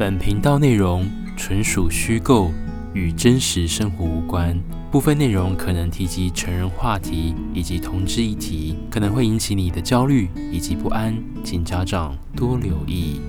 [0.00, 2.50] 本频道内容纯属虚构，
[2.94, 4.58] 与真实生活无关。
[4.90, 13.20] 部分内容可能提及成人话题以及同志议题，可能会引起你的焦虑以及不安，请家长多留意。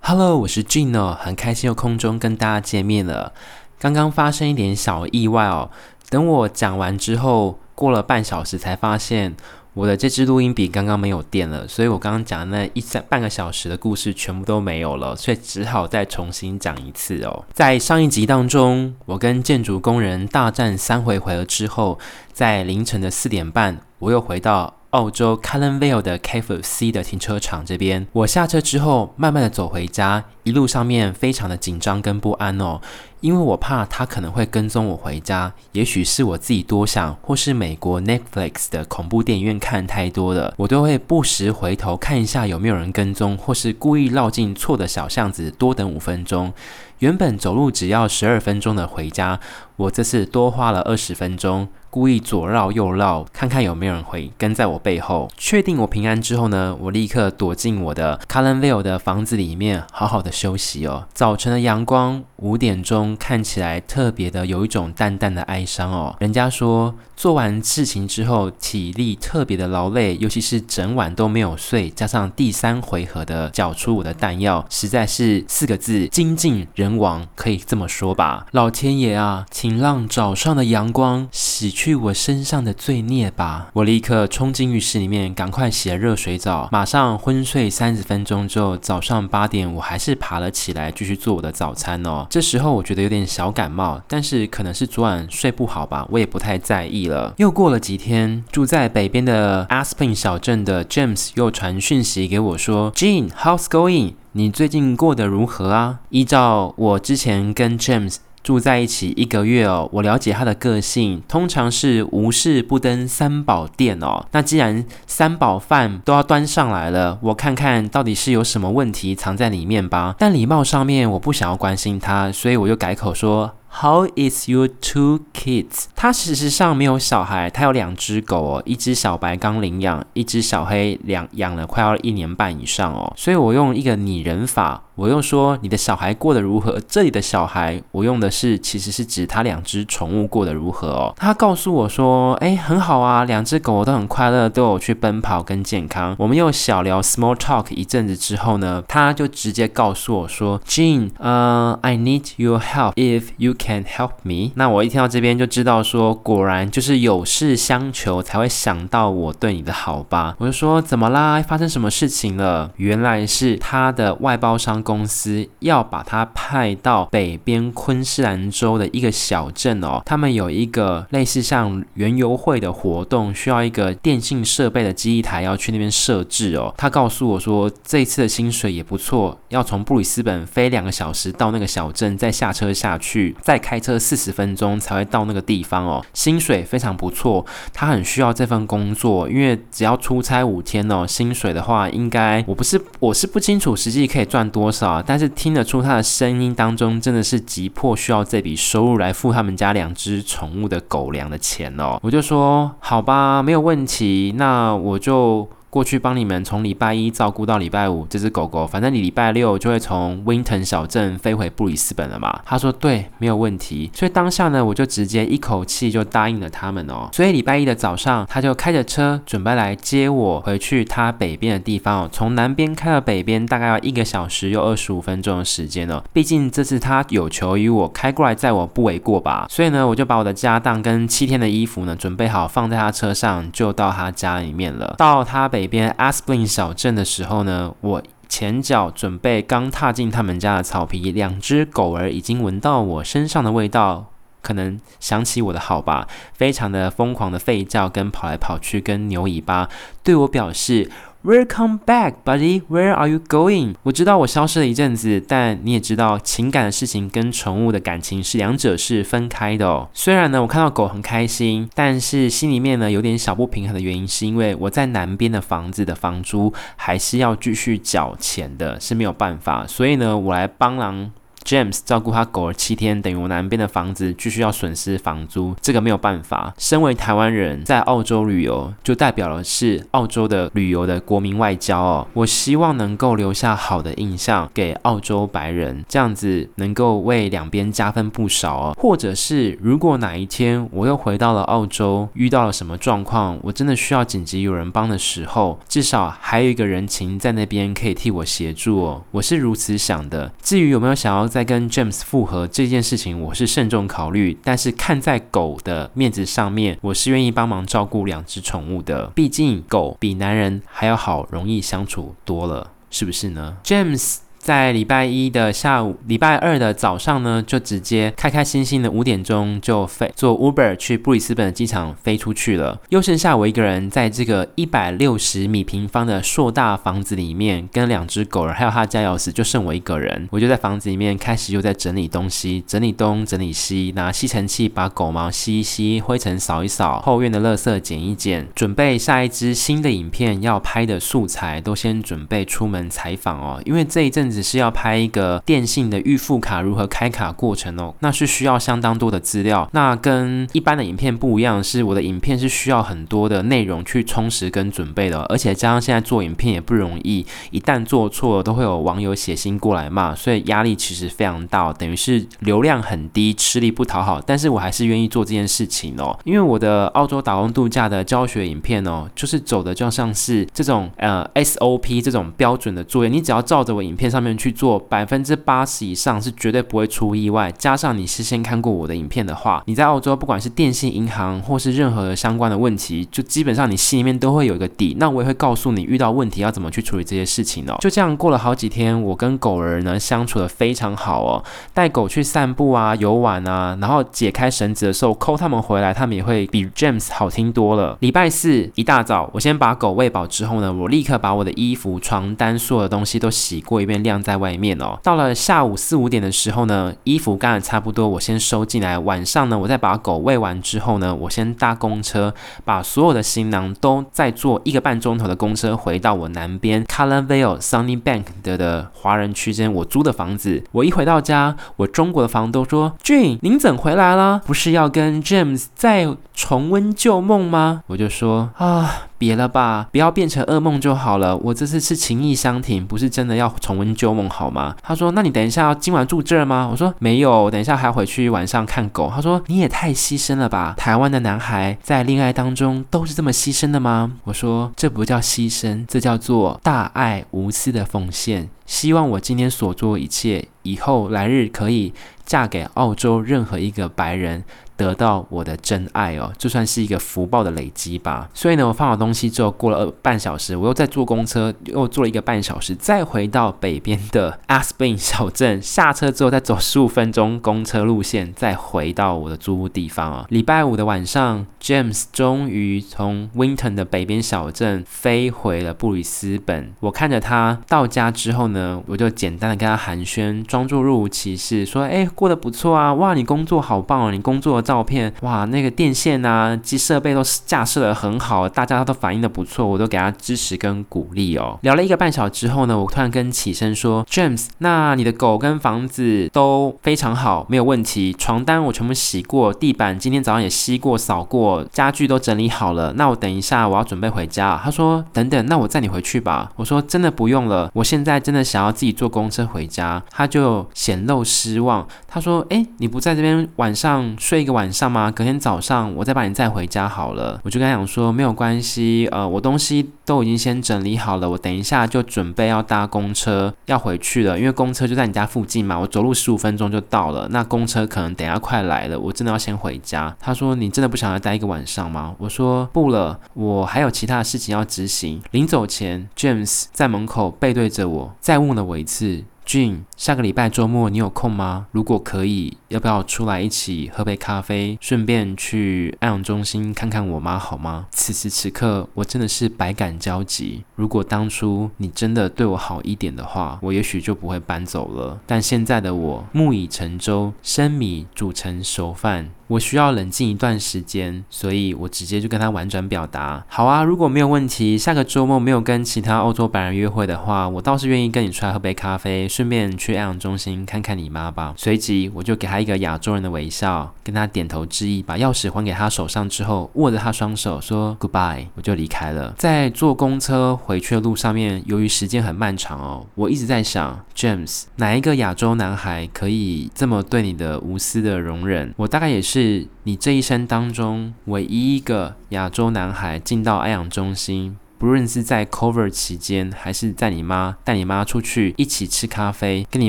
[0.00, 3.32] Hello，我是 Gene，很开心又空中跟大家见面了。
[3.78, 5.70] 刚刚发生一点小意外哦，
[6.10, 9.36] 等我讲完之后，过了半小时才发现。
[9.74, 17.44] 我的这支录音笔刚刚没有电了，所以我刚刚讲的那一三半个小时的故事全部都没有了，所以只好再重新讲一次哦。
[17.54, 21.98] 在上一集当中，我跟建筑工人大战三回合之后，
[22.32, 28.06] 在凌晨的四点半，我又回到澳洲 Cullen Vale 的 KFC 的停车场这边。
[28.12, 32.78] 我下车之后，慢慢的走回家，一路上面非常的紧张跟不安哦。
[33.22, 46.52] 因为我怕他可能会跟踪我回家，也许是我自己多想，或是美国 Netflix 的恐怖电影院看太多了，我都会不时回头看一下有没有人跟踪，或是故意绕进错的小巷子多等五分钟。
[46.98, 49.38] 原本走路只要十二分钟的回家，
[49.76, 55.30] 我这次多花了二十分钟，故意左绕右绕，看看有没有人会跟在我背后。
[55.36, 61.06] 确定我平安之后呢，我立刻躲进我的 Cullen Vale 的房子里面，好好的休息哦。
[61.12, 63.02] 早晨的阳光五点钟。
[63.18, 66.16] 看起来特别的有一种淡淡的哀伤哦。
[66.20, 78.46] 人家说做完事情之后体力特别的劳累，尤其是整晚都没有睡，加上第三回合的缴出我的弹药，实在是四个字：精尽人亡，可以这么说吧。
[78.52, 81.28] 老天爷啊，请让早上的阳光
[81.62, 83.68] 洗去我身上的罪孽吧。
[83.74, 92.26] 我立刻冲进浴室里面，赶快洗了热水澡，马上昏睡三十分钟之后，早上八点我还是爬了起来，继续做我的早餐哦。
[92.30, 93.02] 这时候我觉得。
[93.02, 97.34] 有点小感冒，但是可能是昨晚睡不好吧，我也不太在意了。
[97.38, 104.14] 又过了几天，住在北边的 Asplin 小镇的 James 又传讯息给我说：“Gene，how's going？
[104.30, 114.26] 你最近过得如何啊？”依照我之前跟 James 住在一起一个月哦，我了解他的个性，通常是无事不登三宝殿哦。
[114.32, 120.16] 那既然三宝饭都要端上来了，我看看到底是有什么问题藏在里面吧。
[120.18, 123.52] 但礼貌上面，我不想要关心他，所以我就改口说。
[123.80, 125.86] How is your two kids？
[125.96, 133.12] 他事实上没有小孩，他有两只狗哦，一只小白刚领养，一只小黑两养了快要一年半以上哦。
[133.16, 136.78] 所以我用一个拟人法，我用说你的小孩过得如何？
[136.86, 141.14] 这里的小孩，我用的是其实是指他两只宠物过得如何哦。
[141.16, 146.14] 他告诉我说，哎，很好啊，两只狗都很快乐，都有去奔跑跟健康。
[146.18, 154.50] 我们又小聊 small talk 一阵子之后呢，他就直接告诉我说，Jean，呃，I need your help if you Can help me？
[154.56, 160.34] 那我一听到这边就知道说，果然就是有事相求才会想到我对你的好吧？
[160.38, 161.40] 我就说怎么啦？
[161.40, 162.72] 发生什么事情了？
[162.76, 176.74] 原来是他的外包商公司要把他派到北边昆士兰州的一个小镇哦，他们有一个类似像原油会的活动，需要一个电信设备的机一台要去那边设置哦。
[176.76, 183.36] 他告诉我说，这次的薪水也不错，要从布里斯本飞两个小时到那个小镇，再下车下去。
[183.52, 187.44] 再开车四十分钟才会到那个地方哦，薪水非常不错。
[187.74, 201.98] 他很需要这份工作，因为只要出差五天哦，薪水的话应该我不是我是不清楚实际可以赚多少，但是听得出他的声音当中真的是急迫需要这笔收入来付他们家两只宠物的狗粮的钱哦。
[202.00, 205.46] 我就说好吧，没有问题，那我就。
[205.72, 212.40] 过去帮你们从礼拜一照顾到礼拜五，这只狗狗，反正你礼拜六就会从 Winton 小镇飞回布里斯本了嘛。
[212.44, 213.90] 他说对，没有问题。
[213.94, 217.08] 所以当下呢，我就直接一口气就答应了他们哦。
[217.10, 222.06] 所以礼拜一的早上，他就开着车准备来接我回去他北边的地方。
[222.12, 226.04] 从南边开到北边，大概要一个小时又二十五分钟的时间哦。
[226.12, 229.46] 毕竟这次他有求于我，开过来载我不为过吧。
[229.48, 234.96] 所以呢，我就把我的家当跟七天的衣服呢准备好，放在他车上，就到他家里面了。
[234.98, 235.61] 到他北。
[235.62, 244.10] 北边 Asplin 小镇的时候呢，我前脚准备刚踏进他们家的草皮，两只狗儿已经闻到我身上的味道，
[244.40, 249.68] 可能想起我的好吧，非常的疯狂的吠叫跟跑来跑去，跟牛尾巴，
[250.02, 250.90] 对我表示。
[251.24, 252.62] Welcome back, buddy.
[252.68, 253.76] Where are you going?
[253.84, 259.88] 我知道我消失了一阵子，但你也知道，情感的事情跟宠物的感情是两者是分开的哦。
[259.94, 269.64] 虽然呢，我看到狗很开心，但是心里面呢有点小不平衡的原因，是因为我在南边的房子的房租还是要继续缴钱的，是没有办法。
[269.64, 271.08] 所以呢，我来帮忙
[271.44, 276.54] James 照顾他狗儿七天，等于我南边的房子继续要损失房租，这个没有办法。
[276.58, 282.06] 身为台湾人，在澳洲旅游，就代表了是澳洲的旅游的国民外交哦。
[282.14, 288.76] 我希望能够留下好的印象给澳洲白人，这样子能够为两边加分不少哦。
[288.78, 299.02] 或者是如果哪一天我又回到了澳洲，遇到了什么状况，我真的需要紧急有人帮的时候，至少还有一个人情在那边可以替我协助哦。
[299.10, 300.32] 我是如此想的。
[300.42, 304.38] 至于有没有想要在跟 James 复合这件事情，我是慎重考虑。
[304.44, 309.06] 但是看在狗的面子上面，我是愿意帮忙照顾两只宠物的。
[309.14, 314.18] 毕竟狗比男人还要好，容易相处多了，是不是呢？James。
[314.42, 322.80] 在礼拜一的下午，礼拜二的早上呢，就直接开开心心的五点钟就飞坐 Uber 去布里斯本的机场飞出去了。
[322.88, 330.28] 又剩下我一个人在这个一百六十米平方的硕大房子里面，跟两只狗儿还有他家钥匙，就剩我一个人。
[330.32, 344.31] 我就在房子里面开始又在整理东西，整理东整理西，拿吸尘器把狗毛吸一吸，灰尘扫一扫，后院的垃圾捡一捡，准备下一支新的影片要拍的素材都先准备出门采访哦，因为这一阵。
[344.32, 349.68] 只是要拍一个电信的预付卡如何开卡过程哦，那是需要相当多的资料。
[349.72, 364.18] 那跟一般的影片不一样，是我的影片是需要很多的内容去充实跟准备的，而且加上现在做影片也不容易，一旦做错了都会有网友写信过来骂，所以压力其实非常大，等于是流量很低，吃力不讨好。
[364.24, 374.21] 但是我还是愿意做这件事情哦，因为我的澳洲打工度假的教学影片哦，就是走的就像是这种呃 SOP 这种标准的作业，你只要照着我影片上。
[374.22, 377.52] 们去做百分之八十以上是绝对不会出意外。
[377.52, 384.96] 加上你事先看过我的影片的话，你在澳洲不管是电信、银行或是任何相关的问题，就基本上你心里面都会有一个底。
[384.98, 387.76] 那我也会告诉你遇到问题要怎么去处理这些事情哦。
[387.80, 397.96] 就这样过了好几天，我跟狗儿呢相处得非常好哦，带狗去散步啊、游玩啊，然后解开绳子的时候抠他们回来，他们也会比 James 好听多了。
[398.00, 403.92] 礼拜四一大早，我先把狗喂饱之后呢，我立刻把我的衣服、床单所有的东西都洗过一遍。
[404.02, 404.98] 晾在外面哦。
[405.02, 408.98] 到了下午四五点的时候呢，衣服干得差不多，我先收进来。
[408.98, 420.64] 晚上呢，我再把狗喂完之后呢，我先搭公车，把所有的行囊都再坐一个半钟头的公车回到我南边 Cala Vale Sunnybank 的的华人区间我租的房子。
[420.72, 424.40] 我一回到家，我中国的房东说：“Gene，您怎回来了？
[424.44, 431.36] 不是要跟 James 再重温旧梦吗？”我就说：“啊。”别了吧，不要变成噩梦就好了。
[431.36, 434.74] 我这次是情意相挺，不是真的要重温旧梦，好吗？
[434.82, 440.74] 他说：“那你等一下要今晚住这儿吗？”我说：“没有，等一下还要回去晚上看狗。”他说：“你也太牺牲了吧？
[440.76, 448.48] 台湾的男孩在恋爱当中都是这么牺牲的吗？”我说：“这不叫牺牲，这叫做大爱无私的奉献。
[448.66, 451.92] 希望我今天所做一切，以后来日可以
[452.24, 454.42] 嫁给澳洲任何一个白人。”
[454.82, 458.28] 得到我的真爱哦，就算是一个福报的累积吧。
[458.32, 465.60] 所以呢，我放好东西之后，过了半小时，我又再坐公车，又坐了一个半小时，再回到北边的 Aspley 小镇。
[465.60, 470.26] 下车之后，再走十五分钟公车路线，再回到我的租屋地方啊。
[470.30, 476.72] 礼拜五的晚上，James 终于从 Winton 的北边小镇飞回了布里斯本。
[476.80, 491.58] 我看着他到家之后呢，我就简单的跟他寒暄，装作若无其事，说：“哎，过得不错啊，哇，你工作好棒哦，你工作。”照片哇，那个电线啊，机设备都架设得很好，大家都反应得不错，我都给他支持跟鼓励哦。
[491.60, 498.14] 聊了一个半小时之后呢，我突然跟起身说：“James，那你的狗跟房子都非常好，没有问题。
[498.14, 502.94] 床单我全部洗过，地板今天早上也吸过扫过，家具都整理好了。
[502.94, 515.10] 那我等一下我要准备回家。”他说：“等等，那我载你回去吧。”我说：“真的不用了，我现在真的想要自己坐公车回家。”他就显露失望，他说：“诶，你不在这边晚上睡一个。”晚晚上吗？
[515.10, 517.40] 隔天早上我再把你载回家好了。
[517.42, 527.26] 我就跟他讲说没有关系，呃，我东西都已经先整理好了，我等一下就准备要搭公车要回去了，因为公车就在你家附近嘛，我走路十五分钟就到了。
[527.30, 530.16] 那公车可能等下快来了，我真的要先回家。
[530.20, 532.14] 他说你真的不想要待一个晚上吗？
[532.18, 535.20] 我说不了，我还有其他的事情要执行。
[535.32, 539.24] 临走前，James 在门口背对着我，再问了我一次。
[539.44, 541.66] 俊下个礼拜周末你有空吗？
[541.72, 547.86] 如果可以，要不要出来一起喝杯咖啡，顺便去爱养中心看看我妈好吗？
[547.90, 550.64] 此时此刻，我真的是百感交集。
[550.76, 555.20] 如果当初你真的对我好一点的话，我也许就不会搬走了。
[555.26, 559.30] 但现在的我，木已成舟，生米煮成熟饭。
[559.52, 571.52] 我需要冷静一段时间，所以我直接就跟他婉转表达：好啊，如果没有问题，下个周末没有跟其他欧洲白人约会的话，我倒是愿意跟你出来喝杯咖啡，顺便去爱养中心看看你妈吧。
[571.58, 579.34] 随即我就给他一个亚洲人的微笑，跟他点头致意，把钥匙还给他手上之后，握着他双手说 Goodbye，我就离开了。
[579.36, 588.72] 在坐公车回去的路上面，由于时间很漫长哦，我一直在想 James，哪一个亚洲男孩可以这么对你的无私的容忍？
[588.78, 594.56] 我大概也是是你这一生当中唯一一个亚洲男孩进到爱养中心。
[594.78, 599.88] 不论是在 cover 期间，还是在你妈带你妈出去一起吃咖啡，跟你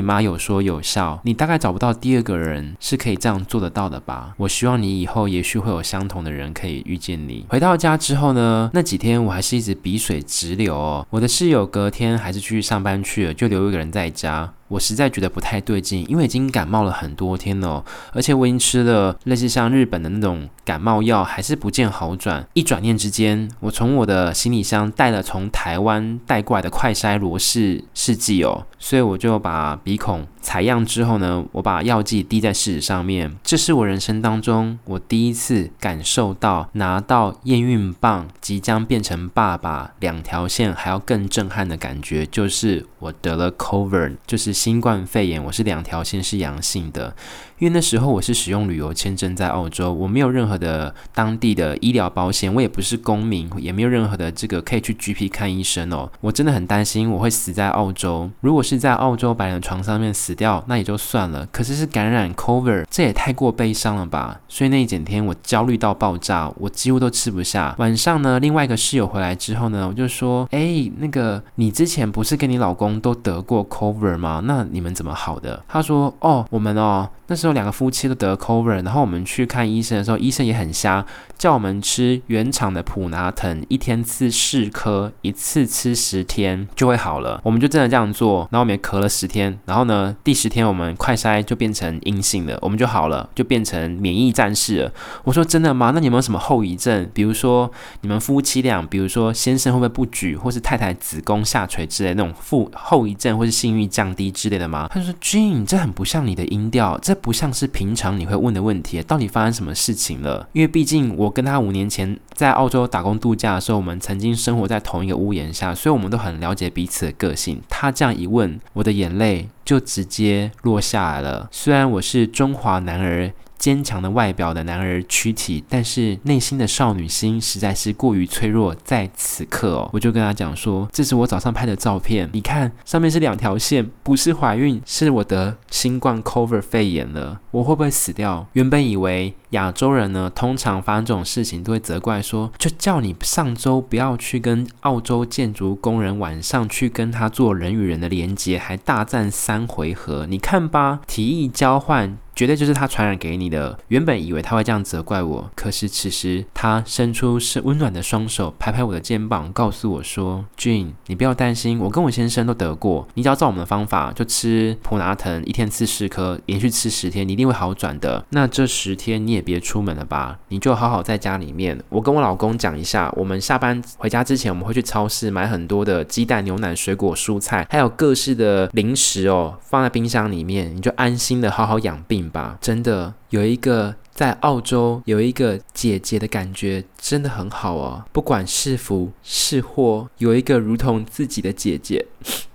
[0.00, 4.34] 妈有说有笑，你大概找不到第二个人是可以这样做得到的吧？
[4.36, 7.44] 我希望你以后也许会有相同的人可以遇见你。
[7.48, 11.04] 回到家之后呢，那几天我还是一直鼻水直流哦。
[11.10, 14.52] 我的室友隔天还是去上班去了，就留一个人在家。
[14.68, 22.46] 我实在觉得不太对劲，因为已经感冒了很多天了，而且我已经吃了类似像日本的那种感冒药，还是不见好转。
[22.54, 33.36] 一转念之间，我从我的行李箱带了从台湾带过来的快筛罗氏试剂哦，所以我就把鼻孔采样之后呢，我把药剂滴在试纸上面。
[33.42, 44.53] 这是我人生当中我第一次感受到拿到验孕棒即将变成爸爸两条线还要更震撼的感觉，就是我得了 COVID，就是。
[44.54, 47.14] 新冠肺炎，我是两条线是阳性的。
[47.58, 56.10] 因为那时候我是使用旅游签证在澳洲，我没有任何的当地的医疗保险，我也不是公民，也没有任何的这个可以去 GP 看医生哦。
[56.20, 58.28] 我真的很担心我会死在澳洲。
[58.40, 61.46] 如果是在澳洲白人床上面死掉，那也就算了。
[61.52, 64.40] 可是是感染 Cover，这也太过悲伤了吧？
[64.48, 67.74] 所以那一整天我焦虑到爆炸，我几乎都吃不下。
[67.78, 74.42] 晚上呢，另外一个室友回来之后呢，我就说：“哎，那个你之前不是跟你老公都得过 Cover 吗？
[74.46, 81.04] 那你们怎么好的？”他说：“哦，我们哦。”那时候两个夫妻都得 COVID，然后我们去看医生的时候，医生也很瞎，
[81.38, 87.40] 叫我们吃原厂的普拿疼，一天吃四颗，一次吃十天就会好了。
[87.42, 94.92] 我们就真的这样做，然后我们也咳了十天，然后呢，第十天我们快筛就变成阴性了，我们就好了，就变成免疫战士了。
[95.24, 95.92] 我说真的吗？
[95.94, 97.08] 那你有没有什么后遗症？
[97.14, 97.70] 比如说
[98.02, 104.88] 你们夫妻俩，比如说先生会不会不举，或是太太子宫下垂之类的那种负后遗症，或是性欲降低之类的吗？
[104.92, 110.48] 他就说：“Gene，这很不像你的音调，这。”不像是平常你会问的问题，到底发生什么事情了？
[110.52, 117.60] 因为毕竟我跟他五年前在澳洲打工度假的时候，我们曾经生活在同一个屋檐下，所以我们都很了解彼此的个性。
[117.68, 121.48] 他这样一问，我的眼泪就直接落下来了。
[121.50, 123.32] 虽然我是中华男儿。
[123.58, 128.74] 坚强的外表的男儿躯体，但是内心的少女心实在是过于脆弱。
[128.84, 153.78] 在此刻哦，我就跟他讲说：“这是我早上拍的照片，你看上面是两条线，不是怀孕，是我得新冠 cover 肺炎了，我会不会死掉？”原本以为亚洲人呢，通常发生这种事情都会责怪说：“就叫你上周不要去跟澳洲建筑工人晚上去跟他做人与人的连接，还大战三回合，你看吧，提议交换。”绝对就是他传染给你的。
[153.88, 163.06] 原本以为他会这样责怪我，可是此时他伸出是温暖的双手，拍拍我的肩膀，告诉我说：“Gene，你不要担心，我跟我先生都得过。
[163.14, 168.24] 你只要照我们的方法，就吃普拿疼，一天吃四颗，连续吃十天，你一定会好转的。
[168.30, 171.80] 那这十天你也别出门了吧，你就好好在家里面。
[171.88, 188.04] 我跟我老公讲一下，我们下班回家之前，我们会去超市买很多的鸡蛋、牛奶、水果、蔬菜，还有各式的零食哦，放在冰箱里面，你就安心的好好养病。”吧，真的有一个在澳洲有一个姐姐的感觉，真的很好哦。
[188.12, 192.06] 不管是福是祸，有一个如同自己的姐姐，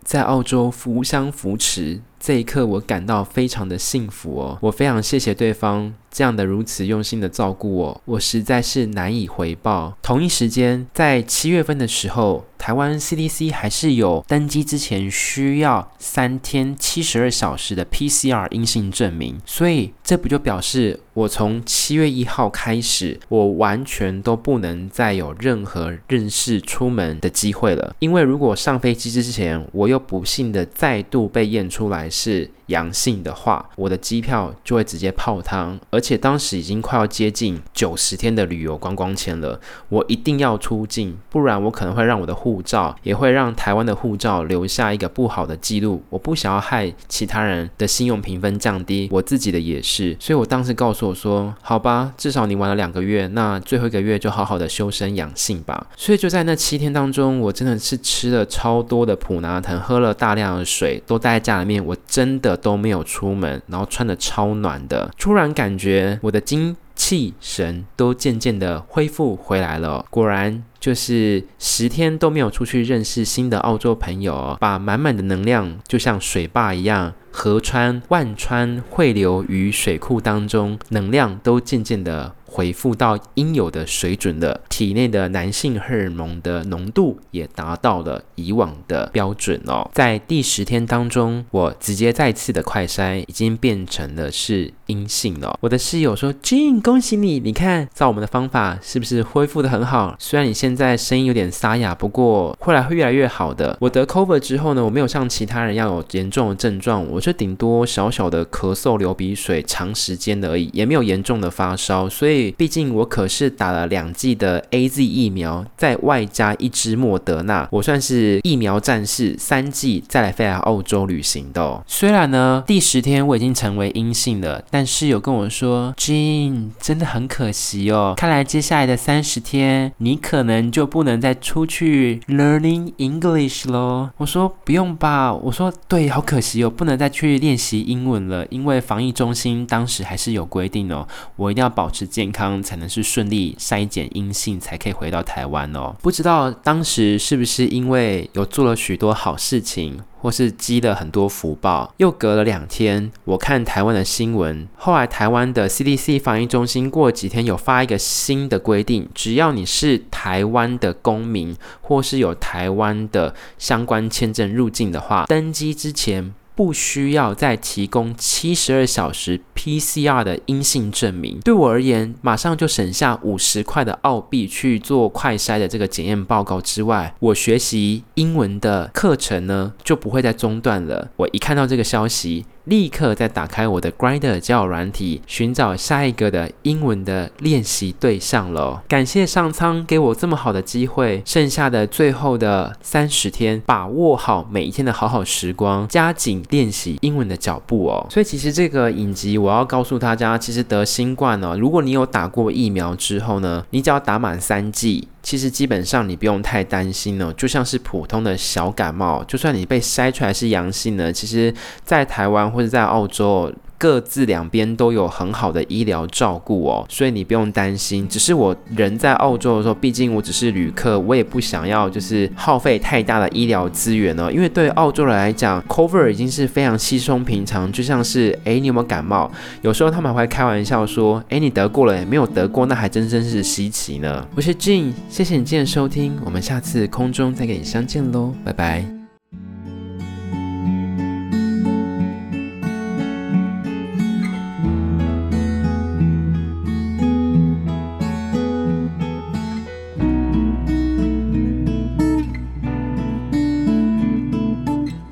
[0.03, 4.57] 在澳洲扶相扶持，这一刻我感到非常的幸福哦。
[4.61, 9.97] 我非常谢谢对方这样的如此用心的照顾我，我实在是难以回报。
[10.01, 12.45] 同一时间，在七月份的时候。
[12.59, 27.95] 台湾 CDC 还是有登机之前需要三天七十二小时的 PCR 阴性证明，所以这不就表示我从七月一号开始，我完全都不能再有任何认识出门的机会了。
[27.99, 46.03] 因为如果上飞机之前，我又不幸的再度被验出来是阳性的话，我的机票就会直接泡汤，而且当时已经快要接近九十天的旅游观光签了，我一定要出境，不然我可能会让我的护照也会让台湾的护照留下一个不好的记录。
[46.09, 50.15] 我不想要害其他人的信用评分降低，我自己的也是。
[50.19, 61.83] 所以我当时告诉我说：“好吧，至少你玩了两个月，那最后一个月就好好的修身养性吧。”所以就在那七天当中，我真的是吃了超多的普拿疼，喝了大量的水，都待在家里面。
[61.83, 66.75] 我真的都没有出门，然后穿的超暖的，突然感觉我的精。
[66.99, 70.05] 气神都渐渐的恢复回来了。
[70.09, 70.65] 果然。
[70.79, 82.33] 就是十天都没有出去认识新的澳洲朋友，把满满的能量就像水坝一样，河川万川汇流于水库当中，能量都渐渐的。
[82.49, 89.89] 恢复到应有的水准了，体内的男性荷尔蒙的浓度也达到了以往的标准哦。
[89.93, 95.57] 在第十天当中，我直接再次的快筛，已经变成了是阴性了。
[95.61, 97.39] 我的室友说：“Jean，恭喜你！
[97.39, 100.15] 你看，照我们的方法，是不是恢复得很好？
[100.17, 112.38] 虽然你现在声音有点沙哑，不过后来会越来越好的。”我得 COVID 之后呢，我没有像其他人要有严重的症状，我就顶多小小的咳嗽、流鼻水，长时间的而已，也没有严重的发烧，所以。
[112.57, 121.83] 毕竟我可是打了两剂的 AZ 疫苗，再外加一支莫德纳，我算是疫苗战士，三剂再来飞来澳洲旅行的。
[121.85, 134.11] 虽然呢，第十天我已经成为阴性了，但室友跟我说，Jean 真的很可惜哦，看来接下来的三十天，你可能就不能再出去 learning English 咯。
[134.17, 142.28] 我说不用吧，我说对，好可惜哦，不能再去练习英文了，因为防疫中心当时还是有规定哦，我一定要保持健。
[142.29, 145.95] 健康才能是顺利筛检阴性，才可以回到台湾哦。
[145.99, 151.91] 不知道当时是不是因为有做了许多好事情，或是积了很多福报。
[151.97, 166.35] 又隔了两天，我看台湾的新闻，后来台湾的 CDC 防疫中心过几天有发一个新的规定，只要你是台湾的公民，或是有台湾的相关签证入境的话，登机之前。
[166.59, 171.39] 不需要再提供七十二小时 PCR 的阴性证明。
[171.39, 181.09] 对我而言，马上就省下五十块的澳币去做快筛的这个检验报告之外，我学习英文的课程呢就不会再中断了。
[181.15, 188.83] 我一看到这个消息，立刻再打开我的 Grinder 教软体，寻找下一个的英文的练习对象了。
[188.87, 198.05] 感谢上苍给我这么好的机会，剩下的最后的三十天，把握好每一天的好好时光，加紧练习英文的脚步哦。
[198.09, 205.07] 所以其实这个影集我要告诉大家，其实得新冠哦，如果你有打过疫苗之后呢，你只要打满三剂。
[205.29, 213.53] 其实基本上你不用太担心哦，就像是普通的小感冒，就算你被筛出来是阳性呢，其实，在台湾或者在澳洲。
[213.79, 218.07] 各自两边都有很好的医疗照顾哦，所以你不用担心。
[218.07, 224.29] 只是我人在澳洲的时候，毕竟我只是旅客，我也不想要就是耗费太大的医疗资源哦。
[224.29, 229.31] 因为对澳洲人来讲，cover 已经是非常稀松平常，就像是诶，你有没有感冒？
[229.61, 234.27] 有时候他们还会开玩笑说，诶，你得过了，没有得过，那还真真是稀奇呢。
[234.35, 238.98] 我是 Jin，谢谢你今天的收听，我们下次空中再跟你相见喽，拜拜。